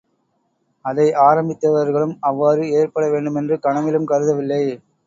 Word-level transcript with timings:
அதை 0.85 1.05
ஆம்பித்தவர்களும் 1.25 2.15
அவ்வாறு 2.21 2.65
ஏற்பட 2.79 3.05
வேண்டுமென்று 3.09 3.57
கனவிலும் 3.59 4.11
கருதவில்லை. 4.11 4.63